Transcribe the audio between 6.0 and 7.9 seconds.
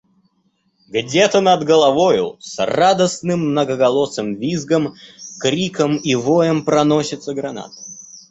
воем проносится граната.